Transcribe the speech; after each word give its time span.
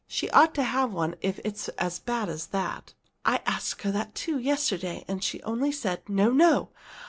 "She 0.07 0.31
ought 0.31 0.55
to 0.55 0.63
have 0.63 0.91
one 0.91 1.13
if 1.21 1.39
it's 1.45 1.67
as 1.77 1.99
bad 1.99 2.27
as 2.27 2.47
that." 2.47 2.95
"I 3.23 3.39
asked 3.45 3.83
her 3.83 3.91
that, 3.91 4.15
too, 4.15 4.39
yesterday, 4.39 5.05
and 5.07 5.23
she 5.23 5.43
only 5.43 5.71
said: 5.71 6.01
'No, 6.09 6.31
no! 6.31 6.69